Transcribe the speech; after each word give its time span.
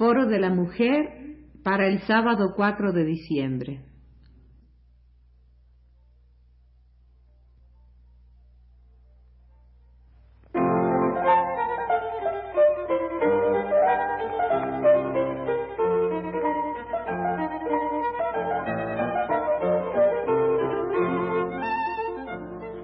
Foro 0.00 0.24
de 0.24 0.40
la 0.40 0.48
Mujer 0.48 1.36
para 1.62 1.86
el 1.86 2.00
sábado 2.06 2.54
4 2.56 2.92
de 2.94 3.04
diciembre. 3.04 3.84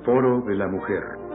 Foro 0.05 0.43
de 0.43 0.55
la 0.55 0.69
Mujer. 0.69 1.26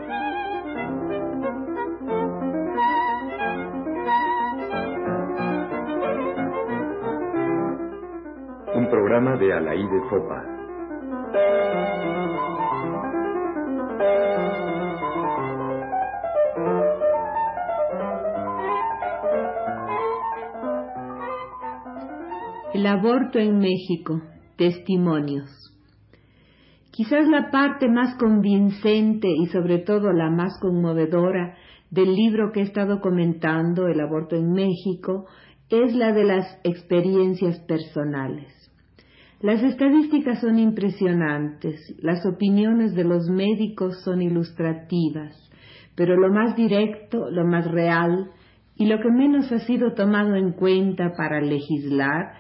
Programa 8.92 9.38
de 9.38 9.54
Alaide 9.54 10.02
Fopa. 10.10 10.44
El 22.74 22.86
aborto 22.86 23.40
en 23.40 23.60
México. 23.60 24.22
Testimonios. 24.58 25.50
Quizás 26.92 27.30
la 27.30 27.50
parte 27.50 27.88
más 27.88 28.18
convincente 28.18 29.30
y 29.30 29.48
sobre 29.48 29.80
todo 29.80 30.12
la 30.12 30.30
más 30.30 30.60
conmovedora 30.60 31.56
del 31.90 32.14
libro 32.14 32.52
que 32.52 32.60
he 32.60 32.64
estado 32.64 33.00
comentando, 33.00 33.88
El 33.88 34.02
aborto 34.02 34.36
en 34.36 34.52
México, 34.52 35.28
es 35.70 35.96
la 35.96 36.12
de 36.12 36.26
las 36.26 36.60
experiencias 36.66 37.60
personales. 37.62 38.61
Las 39.42 39.64
estadísticas 39.64 40.40
son 40.40 40.60
impresionantes, 40.60 41.96
las 42.00 42.24
opiniones 42.28 42.94
de 42.94 43.04
los 43.04 43.28
médicos 43.28 44.00
son 44.04 44.22
ilustrativas, 44.22 45.36
pero 45.96 46.16
lo 46.16 46.32
más 46.32 46.56
directo, 46.56 47.28
lo 47.32 47.48
más 47.48 47.66
real 47.72 48.30
y 48.76 48.86
lo 48.86 49.00
que 49.00 49.10
menos 49.10 49.52
ha 49.52 49.58
sido 49.62 49.96
tomado 49.96 50.36
en 50.36 50.52
cuenta 50.52 51.14
para 51.18 51.42
legislar 51.42 52.34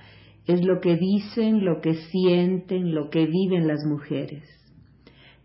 es 0.45 0.63
lo 0.63 0.79
que 0.79 0.95
dicen, 0.95 1.65
lo 1.65 1.81
que 1.81 1.95
sienten, 1.95 2.93
lo 2.93 3.09
que 3.09 3.25
viven 3.25 3.67
las 3.67 3.83
mujeres. 3.83 4.43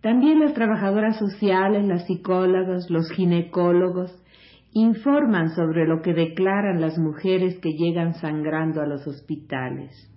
También 0.02 0.40
las 0.40 0.52
trabajadoras 0.52 1.18
sociales, 1.18 1.86
las 1.86 2.06
psicólogas, 2.06 2.90
los 2.90 3.10
ginecólogos 3.12 4.14
informan 4.74 5.48
sobre 5.54 5.86
lo 5.86 6.02
que 6.02 6.12
declaran 6.12 6.82
las 6.82 6.98
mujeres 6.98 7.58
que 7.60 7.72
llegan 7.72 8.12
sangrando 8.12 8.82
a 8.82 8.86
los 8.86 9.06
hospitales. 9.06 10.12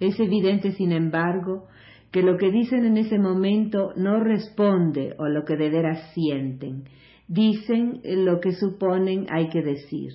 Es 0.00 0.18
evidente, 0.20 0.72
sin 0.72 0.92
embargo, 0.92 1.66
que 2.10 2.22
lo 2.22 2.36
que 2.36 2.50
dicen 2.50 2.84
en 2.84 2.96
ese 2.96 3.18
momento 3.18 3.92
no 3.96 4.20
responde 4.20 5.14
a 5.18 5.28
lo 5.28 5.44
que 5.44 5.56
de 5.56 5.70
veras 5.70 6.12
sienten. 6.14 6.84
Dicen 7.26 8.00
lo 8.04 8.40
que 8.40 8.52
suponen 8.52 9.26
hay 9.30 9.48
que 9.48 9.62
decir. 9.62 10.12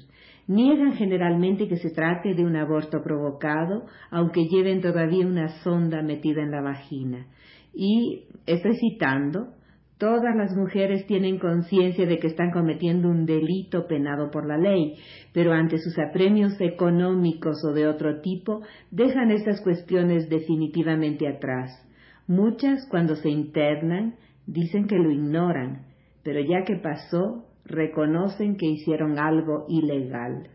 Niegan 0.47 0.93
generalmente 0.93 1.67
que 1.67 1.77
se 1.77 1.91
trate 1.91 2.33
de 2.33 2.43
un 2.43 2.55
aborto 2.55 3.01
provocado, 3.03 3.85
aunque 4.09 4.47
lleven 4.47 4.81
todavía 4.81 5.27
una 5.27 5.49
sonda 5.61 6.01
metida 6.01 6.41
en 6.41 6.51
la 6.51 6.61
vagina. 6.61 7.27
Y 7.73 8.23
estoy 8.47 8.77
citando, 8.77 9.53
Todas 9.99 10.33
las 10.33 10.55
mujeres 10.55 11.05
tienen 11.07 11.39
conciencia 11.39 12.05
de 12.05 12.19
que 12.19 12.27
están 12.27 12.51
cometiendo 12.51 13.09
un 13.09 13.25
delito 13.25 13.85
penado 13.85 14.31
por 14.31 14.47
la 14.47 14.57
ley, 14.57 14.93
pero 15.33 15.51
ante 15.51 15.77
sus 15.77 15.99
apremios 15.99 16.53
económicos 16.61 17.57
o 17.65 17.73
de 17.73 17.85
otro 17.85 18.21
tipo, 18.21 18.61
dejan 18.91 19.29
estas 19.29 19.59
cuestiones 19.59 20.29
definitivamente 20.29 21.27
atrás. 21.27 21.85
Muchas, 22.27 22.87
cuando 22.89 23.17
se 23.17 23.29
internan, 23.29 24.15
dicen 24.47 24.87
que 24.87 24.95
lo 24.95 25.11
ignoran, 25.11 25.87
pero 26.23 26.39
ya 26.39 26.63
que 26.63 26.77
pasó, 26.77 27.45
reconocen 27.65 28.55
que 28.55 28.67
hicieron 28.67 29.19
algo 29.19 29.65
ilegal. 29.67 30.47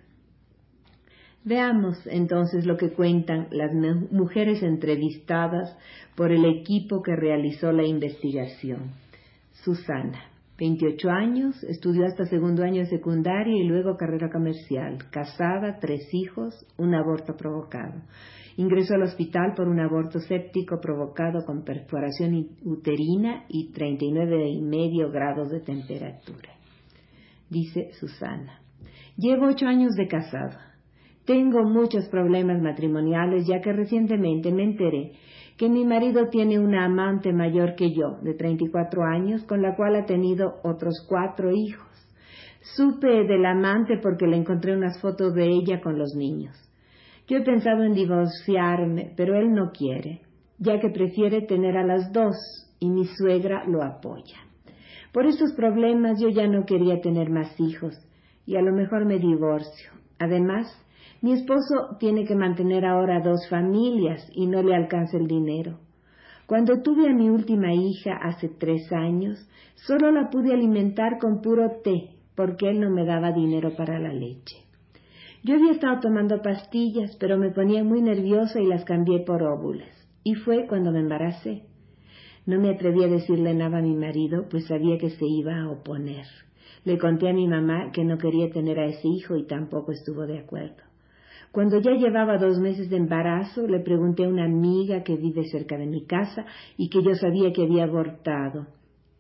Veamos 1.44 1.98
entonces 2.06 2.64
lo 2.64 2.78
que 2.78 2.94
cuentan 2.94 3.48
las 3.50 3.74
mujeres 4.10 4.62
entrevistadas 4.62 5.76
por 6.16 6.32
el 6.32 6.46
equipo 6.46 7.02
que 7.02 7.14
realizó 7.14 7.72
la 7.72 7.84
investigación. 7.84 9.03
Susana, 9.64 10.20
28 10.58 11.10
años, 11.10 11.64
estudió 11.64 12.04
hasta 12.04 12.26
segundo 12.26 12.62
año 12.62 12.82
de 12.82 12.90
secundaria 12.90 13.56
y 13.56 13.66
luego 13.66 13.96
carrera 13.96 14.28
comercial, 14.30 14.98
casada, 15.10 15.78
tres 15.80 16.02
hijos, 16.12 16.66
un 16.76 16.94
aborto 16.94 17.34
provocado. 17.34 18.02
Ingresó 18.56 18.94
al 18.94 19.04
hospital 19.04 19.54
por 19.56 19.66
un 19.66 19.80
aborto 19.80 20.20
séptico 20.20 20.80
provocado 20.80 21.44
con 21.46 21.64
perforación 21.64 22.50
uterina 22.62 23.46
y 23.48 23.72
39 23.72 24.50
y 24.50 24.60
medio 24.60 25.10
grados 25.10 25.50
de 25.50 25.60
temperatura. 25.60 26.50
Dice 27.48 27.90
Susana, 27.98 28.60
llevo 29.16 29.46
ocho 29.46 29.66
años 29.66 29.94
de 29.96 30.06
casado. 30.06 30.58
Tengo 31.24 31.64
muchos 31.64 32.08
problemas 32.08 32.60
matrimoniales 32.60 33.46
ya 33.46 33.60
que 33.60 33.72
recientemente 33.72 34.52
me 34.52 34.64
enteré 34.64 35.12
que 35.56 35.68
mi 35.68 35.84
marido 35.84 36.28
tiene 36.28 36.58
una 36.58 36.84
amante 36.84 37.32
mayor 37.32 37.76
que 37.76 37.92
yo, 37.92 38.18
de 38.22 38.34
34 38.34 39.04
años, 39.04 39.44
con 39.44 39.62
la 39.62 39.76
cual 39.76 39.96
ha 39.96 40.04
tenido 40.04 40.56
otros 40.64 41.06
cuatro 41.08 41.52
hijos. 41.52 41.86
Supe 42.76 43.24
del 43.24 43.44
amante 43.46 43.98
porque 44.02 44.26
le 44.26 44.36
encontré 44.36 44.76
unas 44.76 45.00
fotos 45.00 45.34
de 45.34 45.46
ella 45.46 45.80
con 45.80 45.98
los 45.98 46.14
niños. 46.16 46.56
Yo 47.28 47.38
he 47.38 47.42
pensado 47.42 47.84
en 47.84 47.94
divorciarme, 47.94 49.12
pero 49.16 49.38
él 49.38 49.52
no 49.52 49.70
quiere, 49.70 50.22
ya 50.58 50.80
que 50.80 50.90
prefiere 50.90 51.42
tener 51.42 51.76
a 51.76 51.86
las 51.86 52.12
dos 52.12 52.34
y 52.80 52.90
mi 52.90 53.04
suegra 53.04 53.64
lo 53.66 53.82
apoya. 53.82 54.38
Por 55.12 55.26
estos 55.26 55.52
problemas 55.52 56.20
yo 56.20 56.28
ya 56.28 56.48
no 56.48 56.66
quería 56.66 57.00
tener 57.00 57.30
más 57.30 57.54
hijos 57.60 57.94
y 58.44 58.56
a 58.56 58.62
lo 58.62 58.72
mejor 58.72 59.06
me 59.06 59.18
divorcio. 59.18 59.92
Además, 60.18 60.66
mi 61.24 61.32
esposo 61.32 61.96
tiene 61.98 62.26
que 62.26 62.34
mantener 62.34 62.84
ahora 62.84 63.18
dos 63.20 63.48
familias 63.48 64.30
y 64.34 64.46
no 64.46 64.62
le 64.62 64.74
alcanza 64.74 65.16
el 65.16 65.26
dinero. 65.26 65.78
Cuando 66.44 66.82
tuve 66.82 67.08
a 67.08 67.14
mi 67.14 67.30
última 67.30 67.72
hija 67.72 68.14
hace 68.22 68.50
tres 68.50 68.92
años, 68.92 69.38
solo 69.86 70.10
la 70.10 70.28
pude 70.28 70.52
alimentar 70.52 71.16
con 71.18 71.40
puro 71.40 71.80
té, 71.82 72.10
porque 72.36 72.68
él 72.68 72.78
no 72.78 72.90
me 72.90 73.06
daba 73.06 73.32
dinero 73.32 73.74
para 73.74 73.98
la 73.98 74.12
leche. 74.12 74.66
Yo 75.42 75.54
había 75.54 75.72
estado 75.72 76.00
tomando 76.00 76.42
pastillas, 76.42 77.16
pero 77.18 77.38
me 77.38 77.52
ponía 77.52 77.82
muy 77.82 78.02
nerviosa 78.02 78.60
y 78.60 78.66
las 78.66 78.84
cambié 78.84 79.20
por 79.20 79.42
óvulas. 79.44 79.96
Y 80.24 80.34
fue 80.34 80.66
cuando 80.66 80.92
me 80.92 81.00
embaracé. 81.00 81.62
No 82.44 82.60
me 82.60 82.68
atreví 82.68 83.02
a 83.02 83.08
decirle 83.08 83.54
nada 83.54 83.78
a 83.78 83.82
mi 83.82 83.96
marido, 83.96 84.44
pues 84.50 84.66
sabía 84.66 84.98
que 84.98 85.08
se 85.08 85.24
iba 85.24 85.58
a 85.58 85.70
oponer. 85.70 86.26
Le 86.84 86.98
conté 86.98 87.30
a 87.30 87.32
mi 87.32 87.48
mamá 87.48 87.92
que 87.92 88.04
no 88.04 88.18
quería 88.18 88.50
tener 88.50 88.78
a 88.78 88.84
ese 88.84 89.08
hijo 89.08 89.38
y 89.38 89.46
tampoco 89.46 89.90
estuvo 89.92 90.26
de 90.26 90.40
acuerdo. 90.40 90.84
Cuando 91.54 91.80
ya 91.80 91.92
llevaba 91.92 92.36
dos 92.36 92.58
meses 92.58 92.90
de 92.90 92.96
embarazo, 92.96 93.68
le 93.68 93.78
pregunté 93.78 94.24
a 94.24 94.28
una 94.28 94.44
amiga 94.44 95.04
que 95.04 95.14
vive 95.14 95.44
cerca 95.44 95.78
de 95.78 95.86
mi 95.86 96.04
casa 96.04 96.44
y 96.76 96.88
que 96.88 97.00
yo 97.00 97.14
sabía 97.14 97.52
que 97.52 97.62
había 97.62 97.84
abortado. 97.84 98.66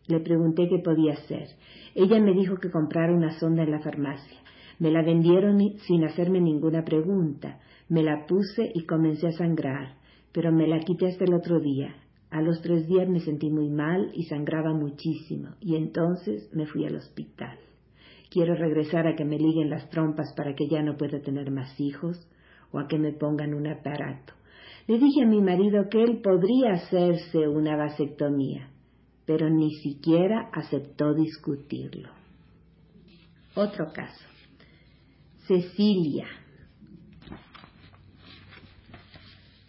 Le 0.08 0.18
pregunté 0.18 0.66
qué 0.68 0.80
podía 0.80 1.12
hacer. 1.12 1.46
Ella 1.94 2.18
me 2.18 2.32
dijo 2.32 2.56
que 2.56 2.72
comprara 2.72 3.14
una 3.14 3.38
sonda 3.38 3.62
en 3.62 3.70
la 3.70 3.78
farmacia. 3.78 4.36
Me 4.80 4.90
la 4.90 5.04
vendieron 5.04 5.60
sin 5.86 6.02
hacerme 6.02 6.40
ninguna 6.40 6.84
pregunta. 6.84 7.60
Me 7.88 8.02
la 8.02 8.26
puse 8.26 8.68
y 8.74 8.84
comencé 8.84 9.28
a 9.28 9.32
sangrar, 9.38 9.94
pero 10.32 10.50
me 10.50 10.66
la 10.66 10.80
quité 10.80 11.06
hasta 11.06 11.22
el 11.22 11.34
otro 11.34 11.60
día. 11.60 11.94
A 12.32 12.42
los 12.42 12.60
tres 12.62 12.88
días 12.88 13.08
me 13.08 13.20
sentí 13.20 13.48
muy 13.48 13.70
mal 13.70 14.10
y 14.12 14.24
sangraba 14.24 14.74
muchísimo, 14.74 15.50
y 15.60 15.76
entonces 15.76 16.50
me 16.52 16.66
fui 16.66 16.84
al 16.84 16.96
hospital. 16.96 17.56
Quiero 18.34 18.56
regresar 18.56 19.06
a 19.06 19.14
que 19.14 19.24
me 19.24 19.38
liguen 19.38 19.70
las 19.70 19.88
trompas 19.90 20.34
para 20.36 20.56
que 20.56 20.66
ya 20.68 20.82
no 20.82 20.96
pueda 20.96 21.20
tener 21.20 21.52
más 21.52 21.78
hijos 21.78 22.18
o 22.72 22.80
a 22.80 22.88
que 22.88 22.98
me 22.98 23.12
pongan 23.12 23.54
un 23.54 23.68
aparato. 23.68 24.32
Le 24.88 24.98
dije 24.98 25.22
a 25.22 25.26
mi 25.28 25.40
marido 25.40 25.88
que 25.88 26.02
él 26.02 26.20
podría 26.20 26.72
hacerse 26.72 27.46
una 27.46 27.76
vasectomía, 27.76 28.70
pero 29.24 29.48
ni 29.48 29.70
siquiera 29.76 30.50
aceptó 30.52 31.14
discutirlo. 31.14 32.08
Otro 33.54 33.92
caso. 33.92 34.24
Cecilia. 35.46 36.26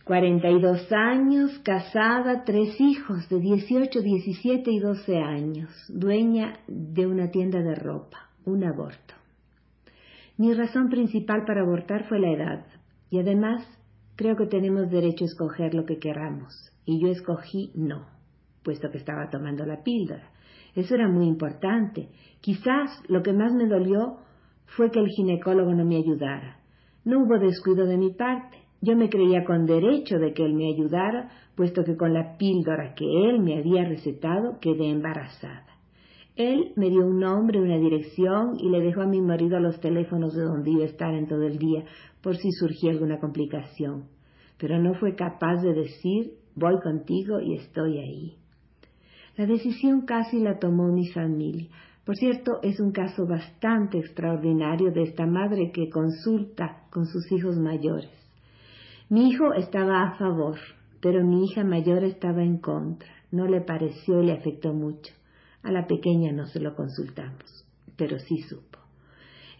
42 0.05 0.91
años, 0.91 1.51
casada, 1.59 2.43
tres 2.43 2.81
hijos 2.81 3.29
de 3.29 3.39
18, 3.39 4.01
17 4.01 4.71
y 4.71 4.79
12 4.79 5.17
años, 5.19 5.69
dueña 5.87 6.61
de 6.67 7.05
una 7.05 7.29
tienda 7.29 7.59
de 7.59 7.75
ropa 7.75 8.24
un 8.45 8.63
aborto. 8.63 9.13
Mi 10.37 10.53
razón 10.53 10.89
principal 10.89 11.45
para 11.45 11.61
abortar 11.61 12.07
fue 12.07 12.19
la 12.19 12.31
edad, 12.31 12.65
y 13.09 13.19
además 13.19 13.65
creo 14.15 14.35
que 14.35 14.47
tenemos 14.47 14.89
derecho 14.89 15.23
a 15.23 15.27
escoger 15.27 15.73
lo 15.73 15.85
que 15.85 15.99
queramos, 15.99 16.53
y 16.85 17.01
yo 17.01 17.07
escogí 17.07 17.71
no, 17.75 18.05
puesto 18.63 18.89
que 18.91 18.97
estaba 18.97 19.29
tomando 19.29 19.65
la 19.65 19.83
píldora. 19.83 20.31
Eso 20.75 20.95
era 20.95 21.07
muy 21.07 21.25
importante. 21.27 22.09
Quizás 22.41 23.01
lo 23.07 23.23
que 23.23 23.31
más 23.31 23.53
me 23.53 23.65
dolió 23.65 24.17
fue 24.75 24.91
que 24.91 24.99
el 24.99 25.07
ginecólogo 25.07 25.73
no 25.73 25.85
me 25.85 25.97
ayudara. 25.97 26.59
No 27.05 27.23
hubo 27.23 27.39
descuido 27.39 27.85
de 27.85 27.97
mi 27.97 28.11
parte. 28.11 28.57
Yo 28.81 28.95
me 28.97 29.09
creía 29.09 29.45
con 29.45 29.65
derecho 29.65 30.17
de 30.19 30.33
que 30.33 30.43
él 30.43 30.53
me 30.53 30.67
ayudara, 30.67 31.29
puesto 31.55 31.83
que 31.83 31.95
con 31.95 32.13
la 32.13 32.37
píldora 32.37 32.93
que 32.93 33.05
él 33.05 33.39
me 33.39 33.57
había 33.57 33.85
recetado 33.85 34.59
quedé 34.59 34.89
embarazada. 34.89 35.74
Él 36.35 36.73
me 36.75 36.89
dio 36.89 37.05
un 37.05 37.19
nombre, 37.19 37.61
una 37.61 37.77
dirección 37.77 38.57
y 38.59 38.69
le 38.69 38.81
dejó 38.81 39.01
a 39.01 39.07
mi 39.07 39.21
marido 39.21 39.57
los 39.59 39.79
teléfonos 39.79 40.35
de 40.35 40.43
donde 40.43 40.71
iba 40.71 40.83
a 40.83 40.87
estar 40.87 41.13
en 41.13 41.27
todo 41.27 41.43
el 41.43 41.57
día 41.57 41.85
por 42.21 42.35
si 42.35 42.51
surgía 42.51 42.91
alguna 42.91 43.19
complicación. 43.19 44.09
Pero 44.57 44.77
no 44.77 44.95
fue 44.95 45.15
capaz 45.15 45.61
de 45.61 45.73
decir 45.73 46.33
voy 46.55 46.79
contigo 46.81 47.39
y 47.39 47.55
estoy 47.55 47.99
ahí. 47.99 48.35
La 49.37 49.45
decisión 49.45 50.01
casi 50.05 50.39
la 50.39 50.59
tomó 50.59 50.91
mi 50.91 51.07
familia. 51.07 51.69
Por 52.05 52.15
cierto, 52.17 52.59
es 52.63 52.79
un 52.79 52.91
caso 52.91 53.25
bastante 53.25 53.97
extraordinario 53.97 54.91
de 54.91 55.03
esta 55.03 55.25
madre 55.25 55.71
que 55.73 55.89
consulta 55.89 56.83
con 56.89 57.05
sus 57.05 57.31
hijos 57.31 57.57
mayores. 57.57 58.11
Mi 59.09 59.29
hijo 59.29 59.53
estaba 59.53 60.03
a 60.03 60.17
favor, 60.17 60.57
pero 61.01 61.23
mi 61.23 61.45
hija 61.45 61.63
mayor 61.63 62.03
estaba 62.03 62.43
en 62.43 62.57
contra. 62.59 63.09
No 63.31 63.47
le 63.47 63.61
pareció 63.61 64.21
y 64.21 64.27
le 64.27 64.33
afectó 64.33 64.73
mucho. 64.73 65.13
A 65.65 65.71
la 65.71 65.87
pequeña 65.87 66.31
no 66.31 66.45
se 66.45 66.59
lo 66.59 66.75
consultamos, 66.75 67.65
pero 67.97 68.19
sí 68.19 68.37
supo. 68.43 68.77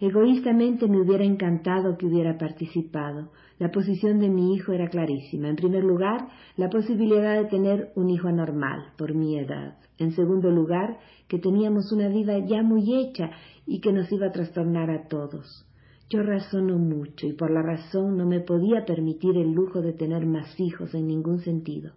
Egoístamente 0.00 0.86
me 0.86 1.00
hubiera 1.00 1.24
encantado 1.24 1.98
que 1.98 2.06
hubiera 2.06 2.38
participado. 2.38 3.32
La 3.58 3.72
posición 3.72 4.20
de 4.20 4.28
mi 4.28 4.54
hijo 4.54 4.72
era 4.72 4.88
clarísima. 4.88 5.48
En 5.48 5.56
primer 5.56 5.82
lugar, 5.82 6.28
la 6.56 6.70
posibilidad 6.70 7.42
de 7.42 7.48
tener 7.48 7.90
un 7.96 8.10
hijo 8.10 8.28
anormal, 8.28 8.92
por 8.96 9.16
mi 9.16 9.36
edad. 9.36 9.78
En 9.98 10.12
segundo 10.12 10.52
lugar, 10.52 11.00
que 11.26 11.40
teníamos 11.40 11.90
una 11.90 12.06
vida 12.08 12.38
ya 12.38 12.62
muy 12.62 12.94
hecha 12.94 13.32
y 13.66 13.80
que 13.80 13.92
nos 13.92 14.12
iba 14.12 14.28
a 14.28 14.32
trastornar 14.32 14.90
a 14.90 15.08
todos. 15.08 15.66
Yo 16.08 16.22
razono 16.22 16.78
mucho 16.78 17.26
y 17.26 17.32
por 17.32 17.50
la 17.50 17.62
razón 17.62 18.16
no 18.16 18.26
me 18.26 18.38
podía 18.38 18.84
permitir 18.84 19.36
el 19.36 19.50
lujo 19.50 19.82
de 19.82 19.92
tener 19.92 20.24
más 20.24 20.60
hijos 20.60 20.94
en 20.94 21.08
ningún 21.08 21.40
sentido. 21.40 21.94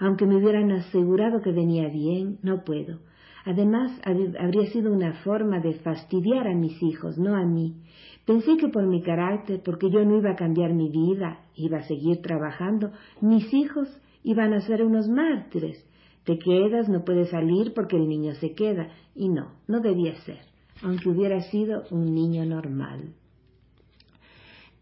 Aunque 0.00 0.26
me 0.26 0.34
hubieran 0.34 0.72
asegurado 0.72 1.42
que 1.42 1.52
venía 1.52 1.88
bien, 1.88 2.38
no 2.42 2.64
puedo. 2.64 2.98
Además, 3.46 3.92
habría 4.04 4.66
sido 4.72 4.92
una 4.92 5.22
forma 5.22 5.60
de 5.60 5.74
fastidiar 5.74 6.48
a 6.48 6.54
mis 6.54 6.82
hijos, 6.82 7.16
no 7.16 7.36
a 7.36 7.44
mí. 7.44 7.76
Pensé 8.24 8.56
que 8.56 8.66
por 8.66 8.84
mi 8.88 9.02
carácter, 9.02 9.62
porque 9.64 9.88
yo 9.88 10.04
no 10.04 10.18
iba 10.18 10.32
a 10.32 10.36
cambiar 10.36 10.74
mi 10.74 10.90
vida, 10.90 11.44
iba 11.54 11.78
a 11.78 11.84
seguir 11.84 12.22
trabajando, 12.22 12.90
mis 13.20 13.54
hijos 13.54 13.88
iban 14.24 14.52
a 14.52 14.62
ser 14.62 14.82
unos 14.82 15.08
mártires. 15.08 15.78
Te 16.24 16.40
quedas, 16.40 16.88
no 16.88 17.04
puedes 17.04 17.30
salir 17.30 17.72
porque 17.72 17.96
el 17.96 18.08
niño 18.08 18.34
se 18.34 18.52
queda. 18.52 18.88
Y 19.14 19.28
no, 19.28 19.52
no 19.68 19.80
debía 19.80 20.16
ser, 20.22 20.40
aunque 20.82 21.08
hubiera 21.08 21.40
sido 21.42 21.84
un 21.92 22.12
niño 22.12 22.44
normal. 22.44 23.14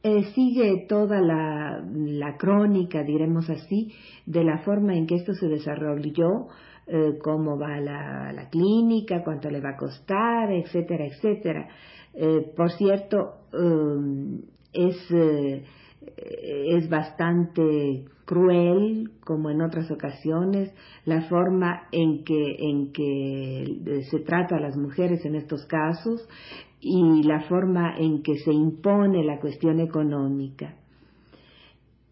Eh, 0.02 0.24
sigue 0.34 0.86
toda 0.88 1.20
la, 1.20 1.84
la, 1.94 2.36
crónica, 2.38 3.02
diremos 3.02 3.48
así, 3.50 3.92
de 4.24 4.44
la 4.44 4.58
forma 4.58 4.94
en 4.96 5.06
que 5.06 5.16
esto 5.16 5.34
se 5.34 5.48
desarrolló 5.48 6.48
eh, 6.86 7.18
cómo 7.22 7.58
va 7.58 7.80
la, 7.80 8.32
la, 8.32 8.48
clínica, 8.50 9.22
cuánto 9.24 9.48
le 9.48 9.60
va 9.60 9.70
a 9.70 9.76
costar, 9.76 10.52
etcétera, 10.52 11.06
etcétera. 11.06 11.68
Eh, 12.12 12.52
por 12.54 12.70
cierto, 12.72 13.16
um, 13.52 14.40
es, 14.72 14.96
eh, 15.10 15.64
es 16.06 16.88
bastante 16.90 18.04
cruel, 18.26 19.12
como 19.24 19.50
en 19.50 19.62
otras 19.62 19.90
ocasiones, 19.90 20.74
la 21.04 21.22
forma 21.28 21.88
en 21.92 22.24
que, 22.24 22.56
en 22.58 22.92
que 22.92 24.02
se 24.10 24.20
trata 24.20 24.56
a 24.56 24.60
las 24.60 24.76
mujeres 24.76 25.24
en 25.24 25.36
estos 25.36 25.64
casos 25.66 26.26
y 26.80 27.22
la 27.22 27.40
forma 27.48 27.96
en 27.96 28.22
que 28.22 28.36
se 28.38 28.52
impone 28.52 29.24
la 29.24 29.40
cuestión 29.40 29.80
económica. 29.80 30.76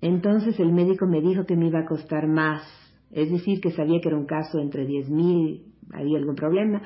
Entonces 0.00 0.58
el 0.58 0.72
médico 0.72 1.06
me 1.06 1.20
dijo 1.20 1.44
que 1.44 1.56
me 1.56 1.68
iba 1.68 1.80
a 1.80 1.86
costar 1.86 2.26
más 2.26 2.62
es 3.12 3.30
decir, 3.30 3.60
que 3.60 3.70
sabía 3.70 4.00
que 4.00 4.08
era 4.08 4.18
un 4.18 4.26
caso 4.26 4.58
entre 4.58 4.86
10.000, 4.86 5.62
había 5.92 6.18
algún 6.18 6.34
problema, 6.34 6.82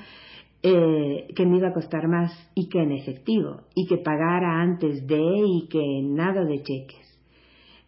eh, 0.62 1.28
que 1.34 1.46
me 1.46 1.58
iba 1.58 1.68
a 1.68 1.74
costar 1.74 2.08
más 2.08 2.32
y 2.54 2.68
que 2.68 2.82
en 2.82 2.92
efectivo, 2.92 3.62
y 3.74 3.86
que 3.86 3.98
pagara 3.98 4.60
antes 4.60 5.06
de 5.06 5.20
y 5.20 5.68
que 5.68 6.02
nada 6.02 6.44
de 6.44 6.62
cheques. 6.62 7.06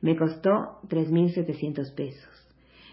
Me 0.01 0.17
costó 0.17 0.51
3.700 0.89 1.95
pesos. 1.95 2.39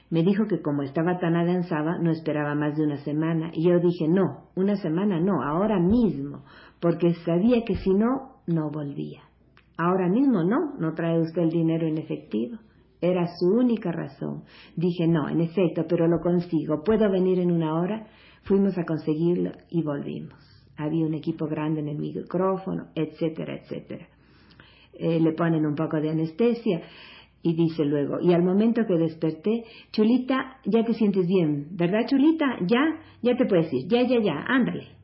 Me 0.09 0.23
dijo 0.23 0.45
que 0.47 0.61
como 0.61 0.83
estaba 0.83 1.19
tan 1.19 1.35
avanzada 1.35 1.97
no 1.99 2.11
esperaba 2.11 2.55
más 2.55 2.77
de 2.77 2.83
una 2.83 2.97
semana 2.97 3.51
y 3.53 3.67
yo 3.67 3.79
dije 3.79 4.07
no, 4.07 4.49
una 4.55 4.75
semana 4.75 5.19
no, 5.19 5.43
ahora 5.43 5.79
mismo, 5.79 6.43
porque 6.79 7.13
sabía 7.25 7.63
que 7.65 7.75
si 7.75 7.91
no, 7.93 8.39
no 8.47 8.69
volvía. 8.71 9.21
Ahora 9.77 10.07
mismo 10.07 10.43
no, 10.43 10.75
no 10.79 10.93
trae 10.93 11.19
usted 11.19 11.41
el 11.41 11.49
dinero 11.49 11.87
en 11.87 11.97
efectivo. 11.97 12.57
Era 13.01 13.27
su 13.37 13.47
única 13.47 13.91
razón. 13.91 14.43
Dije, 14.75 15.07
no, 15.07 15.29
en 15.29 15.41
efecto, 15.41 15.85
pero 15.87 16.07
lo 16.07 16.19
consigo. 16.19 16.83
¿Puedo 16.83 17.09
venir 17.09 17.39
en 17.39 17.51
una 17.51 17.79
hora? 17.79 18.07
Fuimos 18.43 18.77
a 18.77 18.85
conseguirlo 18.85 19.51
y 19.69 19.83
volvimos. 19.83 20.39
Había 20.77 21.05
un 21.05 21.13
equipo 21.13 21.47
grande 21.47 21.81
en 21.81 21.89
el 21.89 21.97
micrófono, 21.97 22.87
etcétera, 22.95 23.55
etcétera. 23.55 24.07
Eh, 24.93 25.19
le 25.19 25.33
ponen 25.33 25.65
un 25.65 25.75
poco 25.75 25.99
de 25.99 26.09
anestesia 26.09 26.81
y 27.41 27.53
dice 27.53 27.85
luego, 27.85 28.19
y 28.21 28.33
al 28.33 28.43
momento 28.43 28.81
que 28.87 28.95
desperté, 28.95 29.65
Chulita, 29.91 30.57
ya 30.65 30.83
te 30.83 30.93
sientes 30.93 31.27
bien, 31.27 31.67
¿verdad, 31.71 32.07
Chulita? 32.07 32.57
Ya, 32.65 32.99
ya 33.21 33.35
te 33.35 33.45
puedes 33.45 33.71
ir, 33.71 33.87
ya, 33.87 34.01
ya, 34.01 34.19
ya, 34.19 34.45
ándale. 34.47 34.94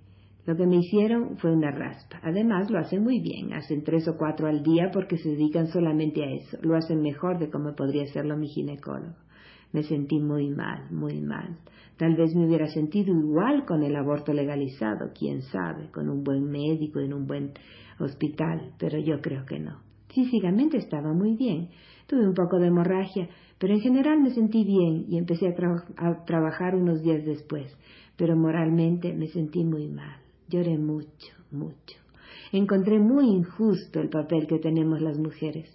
Lo 0.46 0.56
que 0.56 0.66
me 0.66 0.78
hicieron 0.78 1.38
fue 1.38 1.52
una 1.52 1.70
raspa. 1.70 2.20
Además, 2.24 2.72
lo 2.72 2.80
hacen 2.80 3.04
muy 3.04 3.20
bien. 3.20 3.54
Hacen 3.54 3.84
tres 3.84 4.08
o 4.08 4.18
cuatro 4.18 4.48
al 4.48 4.64
día 4.64 4.90
porque 4.92 5.18
se 5.18 5.30
dedican 5.30 5.68
solamente 5.68 6.24
a 6.24 6.32
eso. 6.32 6.58
Lo 6.62 6.76
hacen 6.76 7.02
mejor 7.02 7.38
de 7.38 7.52
como 7.52 7.76
podría 7.76 8.04
hacerlo 8.04 8.36
mi 8.38 8.48
ginecólogo. 8.48 9.16
Me 9.72 9.84
sentí 9.84 10.20
muy 10.20 10.50
mal, 10.50 10.92
muy 10.92 11.22
mal. 11.22 11.58
Tal 11.98 12.16
vez 12.16 12.36
me 12.36 12.48
hubiera 12.48 12.68
sentido 12.68 13.14
igual 13.14 13.66
con 13.66 13.84
el 13.84 13.96
aborto 13.96 14.34
legalizado, 14.34 15.12
quién 15.18 15.44
sabe, 15.44 15.92
con 15.92 16.10
un 16.10 16.24
buen 16.24 16.50
médico 16.50 17.00
en 17.00 17.14
un 17.14 17.28
buen 17.28 17.54
hospital, 18.00 18.74
pero 18.80 18.98
yo 19.00 19.22
creo 19.22 19.46
que 19.46 19.60
no. 19.60 19.80
Físicamente 20.10 20.78
estaba 20.78 21.14
muy 21.14 21.36
bien. 21.36 21.70
Tuve 22.08 22.28
un 22.28 22.34
poco 22.34 22.58
de 22.60 22.68
hemorragia, 22.68 23.30
pero 23.60 23.74
en 23.74 23.80
general 23.80 24.20
me 24.20 24.32
sentí 24.32 24.66
bien 24.66 25.06
y 25.08 25.18
empecé 25.18 25.48
a, 25.48 25.54
a 25.98 26.26
trabajar 26.26 26.76
unos 26.76 27.02
días 27.04 27.24
después, 27.24 27.78
pero 28.18 28.36
moralmente 28.36 29.14
me 29.14 29.28
sentí 29.28 29.64
muy 29.64 29.88
mal. 29.88 30.20
Lloré 30.52 30.78
mucho, 30.78 31.34
mucho. 31.50 31.98
Encontré 32.52 33.00
muy 33.00 33.26
injusto 33.26 34.02
el 34.02 34.10
papel 34.10 34.48
que 34.48 34.60
tenemos 34.60 35.00
las 35.00 35.18
mujeres, 35.18 35.70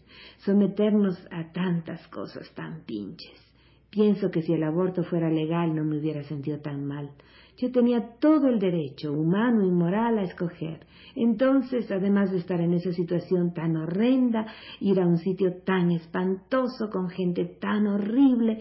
someternos 0.44 1.16
a 1.30 1.50
tantas 1.50 2.06
cosas 2.08 2.50
tan 2.54 2.82
pinches. 2.84 3.40
Pienso 3.88 4.30
que 4.30 4.42
si 4.42 4.52
el 4.52 4.62
aborto 4.62 5.02
fuera 5.04 5.30
legal 5.30 5.74
no 5.74 5.82
me 5.82 5.98
hubiera 5.98 6.22
sentido 6.24 6.60
tan 6.60 6.84
mal. 6.84 7.08
Yo 7.56 7.72
tenía 7.72 8.18
todo 8.20 8.48
el 8.48 8.58
derecho, 8.58 9.14
humano 9.14 9.64
y 9.64 9.70
moral, 9.70 10.18
a 10.18 10.24
escoger. 10.24 10.80
Entonces, 11.14 11.90
además 11.90 12.30
de 12.30 12.36
estar 12.36 12.60
en 12.60 12.74
esa 12.74 12.92
situación 12.92 13.54
tan 13.54 13.76
horrenda, 13.78 14.46
ir 14.80 15.00
a 15.00 15.06
un 15.06 15.16
sitio 15.16 15.62
tan 15.64 15.90
espantoso, 15.90 16.90
con 16.90 17.08
gente 17.08 17.46
tan 17.46 17.86
horrible, 17.86 18.58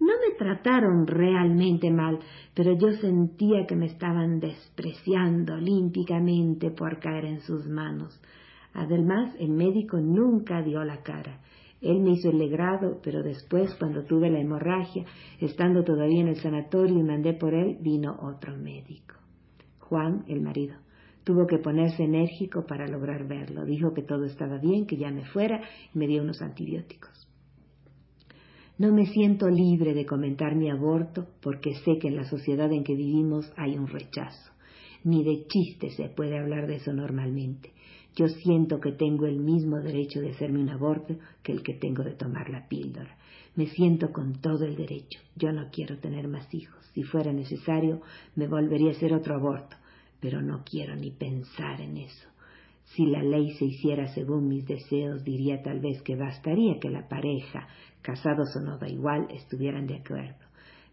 no 0.00 0.12
me 0.14 0.34
trataron 0.38 1.06
realmente 1.06 1.90
mal, 1.90 2.18
pero 2.54 2.76
yo 2.78 2.92
sentía 2.92 3.66
que 3.66 3.76
me 3.76 3.86
estaban 3.86 4.38
despreciando 4.38 5.54
olímpicamente 5.54 6.70
por 6.70 7.00
caer 7.00 7.24
en 7.24 7.40
sus 7.40 7.66
manos. 7.66 8.20
Además, 8.74 9.34
el 9.40 9.50
médico 9.50 9.98
nunca 9.98 10.62
dio 10.62 10.84
la 10.84 11.02
cara. 11.02 11.40
Él 11.80 12.00
me 12.00 12.10
hizo 12.10 12.30
el 12.30 12.38
legrado, 12.38 13.00
pero 13.02 13.22
después, 13.22 13.74
cuando 13.76 14.04
tuve 14.04 14.30
la 14.30 14.40
hemorragia, 14.40 15.04
estando 15.40 15.84
todavía 15.84 16.20
en 16.20 16.28
el 16.28 16.36
sanatorio 16.36 16.98
y 16.98 17.02
mandé 17.02 17.34
por 17.34 17.54
él, 17.54 17.78
vino 17.80 18.16
otro 18.20 18.56
médico. 18.56 19.14
Juan, 19.80 20.24
el 20.28 20.40
marido, 20.42 20.74
tuvo 21.24 21.46
que 21.46 21.58
ponerse 21.58 22.04
enérgico 22.04 22.66
para 22.66 22.86
lograr 22.86 23.26
verlo. 23.26 23.64
Dijo 23.64 23.94
que 23.94 24.02
todo 24.02 24.24
estaba 24.24 24.58
bien, 24.58 24.86
que 24.86 24.96
ya 24.96 25.10
me 25.10 25.24
fuera 25.24 25.60
y 25.94 25.98
me 25.98 26.06
dio 26.06 26.22
unos 26.22 26.42
antibióticos. 26.42 27.27
No 28.78 28.92
me 28.92 29.06
siento 29.06 29.48
libre 29.48 29.92
de 29.92 30.06
comentar 30.06 30.54
mi 30.54 30.70
aborto 30.70 31.26
porque 31.42 31.74
sé 31.84 31.98
que 31.98 32.06
en 32.06 32.14
la 32.14 32.22
sociedad 32.22 32.72
en 32.72 32.84
que 32.84 32.94
vivimos 32.94 33.52
hay 33.56 33.76
un 33.76 33.88
rechazo. 33.88 34.52
Ni 35.02 35.24
de 35.24 35.48
chiste 35.48 35.90
se 35.90 36.08
puede 36.08 36.38
hablar 36.38 36.68
de 36.68 36.76
eso 36.76 36.92
normalmente. 36.92 37.72
Yo 38.14 38.28
siento 38.28 38.78
que 38.78 38.92
tengo 38.92 39.26
el 39.26 39.40
mismo 39.40 39.80
derecho 39.80 40.20
de 40.20 40.30
hacerme 40.30 40.60
un 40.60 40.68
aborto 40.68 41.16
que 41.42 41.50
el 41.50 41.64
que 41.64 41.74
tengo 41.74 42.04
de 42.04 42.14
tomar 42.14 42.50
la 42.50 42.68
píldora. 42.68 43.18
Me 43.56 43.66
siento 43.66 44.12
con 44.12 44.40
todo 44.40 44.64
el 44.64 44.76
derecho. 44.76 45.18
Yo 45.34 45.50
no 45.50 45.70
quiero 45.72 45.98
tener 45.98 46.28
más 46.28 46.46
hijos. 46.54 46.78
Si 46.94 47.02
fuera 47.02 47.32
necesario, 47.32 48.00
me 48.36 48.46
volvería 48.46 48.90
a 48.90 48.96
hacer 48.96 49.12
otro 49.12 49.34
aborto. 49.34 49.76
Pero 50.20 50.40
no 50.40 50.62
quiero 50.64 50.94
ni 50.94 51.10
pensar 51.10 51.80
en 51.80 51.96
eso. 51.96 52.28
Si 52.94 53.06
la 53.06 53.22
ley 53.22 53.52
se 53.52 53.66
hiciera 53.66 54.08
según 54.08 54.48
mis 54.48 54.66
deseos, 54.66 55.22
diría 55.24 55.62
tal 55.62 55.80
vez 55.80 56.02
que 56.02 56.16
bastaría 56.16 56.78
que 56.80 56.90
la 56.90 57.08
pareja, 57.08 57.68
casados 58.02 58.54
o 58.56 58.60
no 58.60 58.78
da 58.78 58.88
igual, 58.88 59.28
estuvieran 59.30 59.86
de 59.86 59.96
acuerdo. 59.96 60.48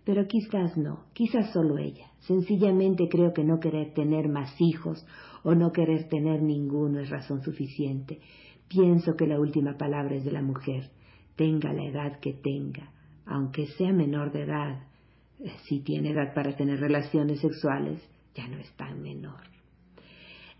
pero 0.05 0.27
quizás 0.27 0.77
no, 0.77 1.05
quizás 1.13 1.51
solo 1.51 1.79
ella. 1.79 2.11
Sencillamente 2.19 3.09
creo 3.09 3.33
que 3.33 3.43
no 3.43 3.59
querer 3.59 3.93
tener 3.95 4.29
más 4.29 4.53
hijos 4.59 5.03
o 5.43 5.55
no 5.55 5.71
querer 5.71 6.07
tener 6.09 6.43
ninguno 6.43 6.99
es 6.99 7.09
razón 7.09 7.41
suficiente. 7.41 8.19
Pienso 8.67 9.15
que 9.15 9.25
la 9.25 9.39
última 9.39 9.77
palabra 9.77 10.15
es 10.15 10.23
de 10.23 10.31
la 10.31 10.43
mujer, 10.43 10.91
tenga 11.35 11.73
la 11.73 11.85
edad 11.85 12.19
que 12.19 12.33
tenga, 12.33 12.91
aunque 13.25 13.65
sea 13.77 13.91
menor 13.93 14.31
de 14.31 14.43
edad, 14.43 14.83
eh, 15.39 15.51
si 15.67 15.79
tiene 15.81 16.11
edad 16.11 16.33
para 16.33 16.55
tener 16.55 16.79
relaciones 16.79 17.39
sexuales, 17.39 17.99
ya 18.35 18.47
no 18.47 18.57
es 18.57 18.71
tan 18.75 19.01
menor. 19.01 19.54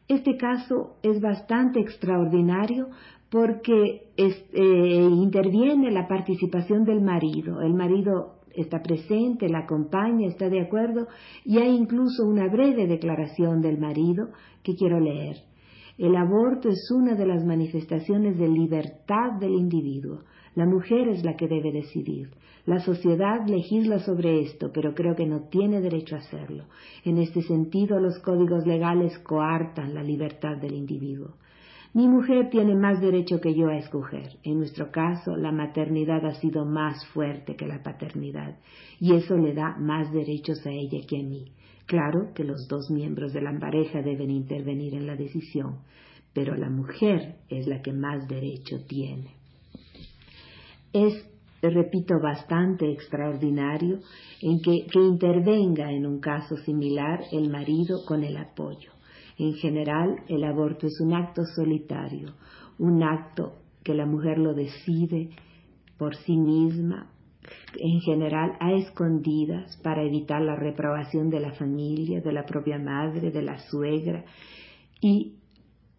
Este 0.07 0.37
caso 0.37 0.97
es 1.01 1.19
bastante 1.19 1.79
extraordinario 1.79 2.89
porque 3.31 4.09
eh, 4.17 5.09
interviene 5.11 5.91
la 5.91 6.07
participación 6.07 6.83
del 6.83 7.01
marido. 7.01 7.61
El 7.61 7.73
marido 7.73 8.35
está 8.53 8.81
presente, 8.81 9.49
la 9.49 9.59
acompaña, 9.59 10.27
está 10.27 10.49
de 10.49 10.61
acuerdo 10.61 11.07
y 11.43 11.57
hay 11.57 11.75
incluso 11.75 12.23
una 12.25 12.47
breve 12.47 12.87
declaración 12.87 13.61
del 13.61 13.79
marido 13.79 14.29
que 14.63 14.75
quiero 14.75 14.99
leer. 14.99 15.37
El 15.97 16.15
aborto 16.15 16.69
es 16.69 16.91
una 16.91 17.15
de 17.15 17.25
las 17.25 17.43
manifestaciones 17.45 18.37
de 18.37 18.47
libertad 18.47 19.39
del 19.39 19.53
individuo. 19.53 20.21
La 20.53 20.65
mujer 20.65 21.07
es 21.07 21.23
la 21.23 21.35
que 21.35 21.47
debe 21.47 21.71
decidir. 21.71 22.29
La 22.65 22.79
sociedad 22.79 23.47
legisla 23.47 23.99
sobre 23.99 24.41
esto, 24.41 24.71
pero 24.73 24.95
creo 24.95 25.15
que 25.15 25.27
no 25.27 25.49
tiene 25.49 25.81
derecho 25.81 26.15
a 26.15 26.19
hacerlo. 26.19 26.65
En 27.03 27.19
este 27.19 27.43
sentido, 27.43 27.99
los 27.99 28.17
códigos 28.19 28.65
legales 28.65 29.19
coartan 29.19 29.93
la 29.93 30.01
libertad 30.01 30.57
del 30.57 30.73
individuo. 30.73 31.35
Mi 31.93 32.07
mujer 32.07 32.49
tiene 32.49 32.75
más 32.75 32.99
derecho 32.99 33.39
que 33.39 33.53
yo 33.53 33.67
a 33.67 33.77
escoger. 33.77 34.37
En 34.43 34.57
nuestro 34.57 34.91
caso, 34.91 35.37
la 35.37 35.51
maternidad 35.51 36.25
ha 36.25 36.33
sido 36.33 36.65
más 36.65 37.05
fuerte 37.13 37.55
que 37.55 37.67
la 37.67 37.83
paternidad, 37.83 38.57
y 38.99 39.13
eso 39.13 39.37
le 39.37 39.53
da 39.53 39.77
más 39.77 40.11
derechos 40.11 40.65
a 40.65 40.71
ella 40.71 41.05
que 41.07 41.19
a 41.19 41.23
mí. 41.23 41.51
Claro 41.85 42.33
que 42.33 42.43
los 42.43 42.67
dos 42.67 42.89
miembros 42.89 43.31
de 43.31 43.41
la 43.41 43.57
pareja 43.59 44.01
deben 44.01 44.31
intervenir 44.31 44.95
en 44.95 45.05
la 45.05 45.15
decisión, 45.15 45.81
pero 46.33 46.55
la 46.55 46.69
mujer 46.69 47.35
es 47.47 47.67
la 47.67 47.81
que 47.81 47.93
más 47.93 48.27
derecho 48.27 48.83
tiene. 48.87 49.35
Es 50.91 51.34
repito, 51.61 52.19
bastante 52.21 52.91
extraordinario 52.91 53.99
en 54.41 54.61
que, 54.61 54.85
que 54.91 54.99
intervenga 54.99 55.91
en 55.91 56.05
un 56.05 56.19
caso 56.19 56.57
similar 56.57 57.21
el 57.31 57.49
marido 57.49 58.05
con 58.05 58.23
el 58.23 58.37
apoyo. 58.37 58.91
En 59.37 59.53
general, 59.55 60.15
el 60.27 60.43
aborto 60.43 60.87
es 60.87 60.99
un 61.01 61.13
acto 61.13 61.41
solitario, 61.55 62.33
un 62.79 63.03
acto 63.03 63.53
que 63.83 63.93
la 63.93 64.05
mujer 64.05 64.37
lo 64.37 64.53
decide 64.53 65.29
por 65.97 66.15
sí 66.15 66.37
misma, 66.37 67.11
en 67.77 68.01
general 68.01 68.53
a 68.59 68.73
escondidas 68.73 69.77
para 69.83 70.03
evitar 70.03 70.41
la 70.41 70.55
reprobación 70.55 71.29
de 71.29 71.39
la 71.39 71.53
familia, 71.53 72.21
de 72.21 72.31
la 72.31 72.45
propia 72.45 72.79
madre, 72.79 73.31
de 73.31 73.41
la 73.41 73.57
suegra 73.69 74.25
y 75.01 75.35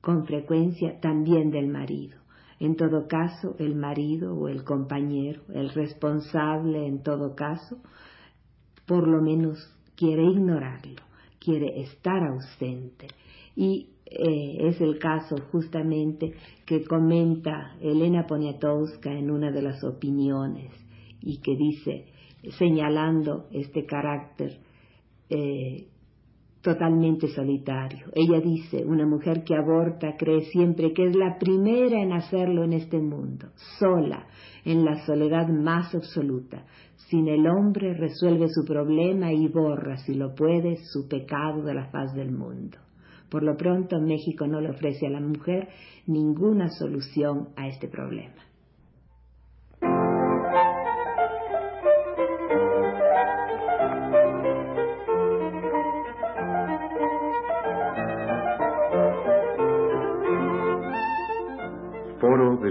con 0.00 0.26
frecuencia 0.26 0.98
también 1.00 1.50
del 1.50 1.68
marido. 1.68 2.18
En 2.58 2.76
todo 2.76 3.06
caso, 3.06 3.54
el 3.58 3.74
marido 3.74 4.34
o 4.34 4.48
el 4.48 4.64
compañero, 4.64 5.42
el 5.52 5.70
responsable 5.70 6.86
en 6.86 7.02
todo 7.02 7.34
caso, 7.34 7.76
por 8.86 9.06
lo 9.06 9.20
menos 9.20 9.58
quiere 9.94 10.22
ignorarlo, 10.24 11.02
quiere 11.38 11.80
estar 11.82 12.22
ausente. 12.24 13.08
Y 13.54 13.90
eh, 14.06 14.68
es 14.68 14.80
el 14.80 14.98
caso 14.98 15.36
justamente 15.50 16.34
que 16.64 16.84
comenta 16.84 17.76
Elena 17.80 18.26
Poniatowska 18.26 19.12
en 19.12 19.30
una 19.30 19.50
de 19.50 19.62
las 19.62 19.82
opiniones 19.84 20.70
y 21.20 21.38
que 21.38 21.56
dice, 21.56 22.06
señalando 22.56 23.48
este 23.50 23.84
carácter 23.84 24.60
eh, 25.28 25.88
totalmente 26.66 27.28
solitario. 27.28 28.08
Ella 28.12 28.40
dice, 28.40 28.84
una 28.84 29.06
mujer 29.06 29.44
que 29.44 29.54
aborta 29.54 30.16
cree 30.18 30.40
siempre 30.46 30.92
que 30.92 31.06
es 31.06 31.14
la 31.14 31.38
primera 31.38 32.02
en 32.02 32.12
hacerlo 32.12 32.64
en 32.64 32.72
este 32.72 32.98
mundo, 32.98 33.50
sola, 33.78 34.26
en 34.64 34.84
la 34.84 35.06
soledad 35.06 35.46
más 35.46 35.94
absoluta. 35.94 36.64
Sin 37.08 37.28
el 37.28 37.46
hombre 37.46 37.94
resuelve 37.94 38.48
su 38.48 38.64
problema 38.64 39.32
y 39.32 39.46
borra, 39.46 39.96
si 39.98 40.14
lo 40.14 40.34
puede, 40.34 40.78
su 40.92 41.06
pecado 41.08 41.62
de 41.62 41.74
la 41.74 41.86
faz 41.92 42.12
del 42.14 42.32
mundo. 42.32 42.78
Por 43.30 43.44
lo 43.44 43.56
pronto, 43.56 44.00
México 44.00 44.48
no 44.48 44.60
le 44.60 44.70
ofrece 44.70 45.06
a 45.06 45.10
la 45.10 45.20
mujer 45.20 45.68
ninguna 46.08 46.68
solución 46.70 47.50
a 47.54 47.68
este 47.68 47.86
problema. 47.86 48.45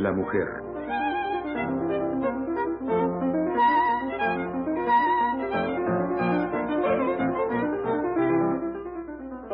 La 0.05 0.11
Mujer. 0.11 0.47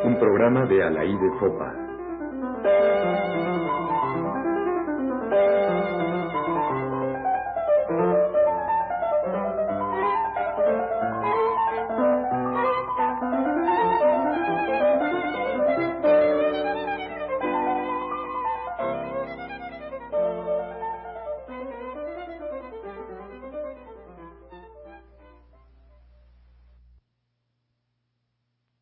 Un 0.03 0.19
programa 0.19 0.65
de 0.65 0.83
Alaí 0.83 1.15
de 1.15 1.31
Fopa. 1.39 1.90